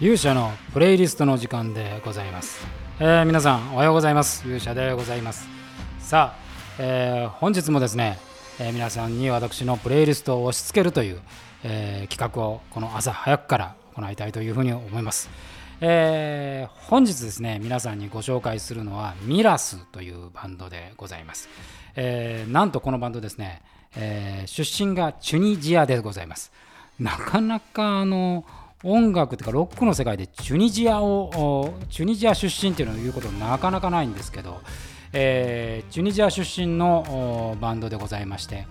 [0.00, 2.66] 勇者のプレイリストの時間でございます、
[3.00, 4.42] えー皆さんおはようございます。
[4.46, 5.46] 勇者でございます。
[5.98, 6.42] さあ、
[6.78, 8.18] えー本日もですね、
[8.58, 11.20] えー皆さんに私のプレイリストを押し付けるという、
[11.64, 15.28] え企画をこの朝早くから行いたいというふうに思います。
[15.82, 21.50] え本日ですね皆さんにご紹介するのはミラスというバンドでございます、
[21.94, 23.60] えなんとこのバンドですね、
[23.96, 26.50] え出身がチュニジアでございます。
[26.98, 28.46] なかなかあの
[28.82, 34.60] 音楽というかロックの世界でチュニジアをチュニジア出身っていうのを言うことなかなかないんですけど、
[35.12, 38.66] えーチュニジア出身のバンドでございまして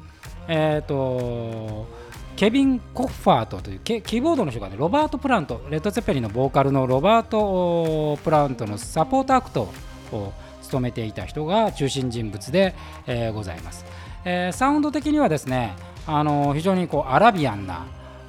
[0.48, 1.88] えっ、と
[2.36, 9.70] ケヴィン・コッドファートというケキーボードの人がねロバート・プラント、レッド・ツェッペリンのボーカルのロバート・プラントのサポートアクト
[10.12, 10.34] を
[10.64, 12.74] 務めていた人が中心人物で、
[13.06, 13.86] えーございます、
[14.26, 15.76] えーサウンド的にはですね
[16.08, 17.86] あの非常にこうアラビアンな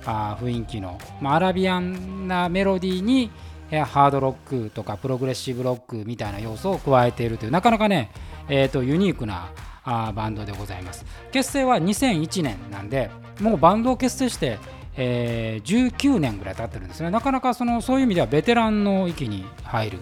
[0.06, 3.30] あ雰囲気の、まあ、アラビアンなメロディーに
[3.70, 8.10] えハードロックとかプログレッシブロックみたいな要素を加えているというなかなかね、
[8.48, 9.50] えー、とユニークな
[9.84, 11.04] あーバンドでございます。
[11.32, 14.58] 結成は2001年なんでもうバンドを結成して、
[14.96, 17.10] えー19年ぐらい経ってるんですね。
[17.10, 19.98] なかなかそのそういう意味ではベテランの域に入る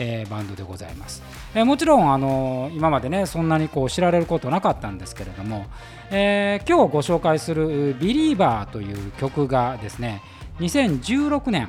[0.00, 1.22] えーバンドでございます、
[1.54, 5.66] えーもちろん、あのー今までねそんなにこう知られることなかったんですけれども、
[6.10, 10.22] え今日ご紹介する「ビリーバーという曲がですね
[10.58, 11.68] 2016年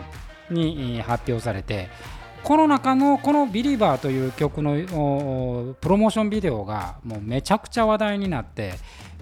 [0.50, 1.90] に発表されて
[2.44, 8.74] この中のこの「ビリーバーという曲のプロモーションビデオがもうめちゃくちゃ話題になって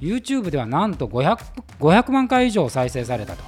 [0.02, 1.38] YouTube ではなんと 500,
[1.80, 3.44] 500万回以上再生されたと、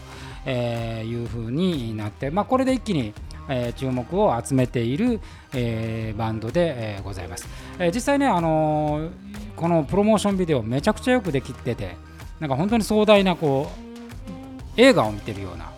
[0.46, 3.14] えいうふうになって、まあ、これで一気に、
[3.52, 5.20] え注目を集めている、
[5.54, 7.48] えバンドで、えございます、
[7.80, 9.10] え実際ね、あの
[9.56, 11.98] このプロモーションビデオめちゃくちゃよくできてて
[12.40, 13.92] なんか本当に壮大なこう
[14.78, 15.72] 映画を見てるような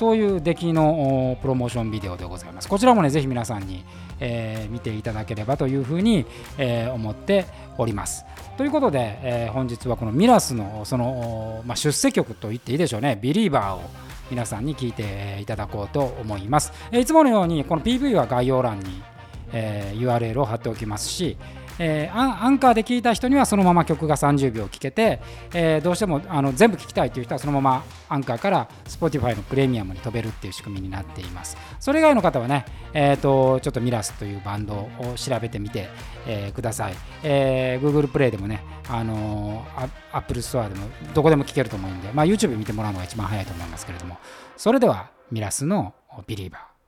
[0.00, 2.68] そういう出来のプロモーションビデオでございます。
[2.68, 3.84] こちらもね、ぜひ皆さんに、
[4.18, 6.24] えー見ていただければというふうに、
[6.56, 7.44] えー思って
[7.76, 8.24] おります。
[8.56, 13.82] ということで、えー本日はこのミラスのその、まあ、出世曲と言っていいでしょうね、ビリーバーを
[14.30, 16.72] 皆さんに聞いていただこうと思います。
[16.92, 19.02] いつものようにこの PV は概要欄に、
[19.52, 21.36] えー URL を貼っておきますし、
[21.78, 25.20] えーアンカーで聞いた人にはそのまま曲が30秒聴けて、
[25.54, 31.56] えーどうしてもあの全部聴きたいという人はそのままアンカーから Spotify のプレミアムに飛べるっていう仕組みになっています。
[31.78, 35.88] それ以外の方はね、えー、とちょっとミラスというバンドを調べてみて、
[36.26, 44.18] えーください、えー Google プレイでもね、あのー、Apple Store でもどこでも聴けると思うんで、まあ、YouTube 見てもらうのが一番早いと思いますけれども、
[44.56, 45.94] それではミラスの
[46.26, 46.79] ビリーバー。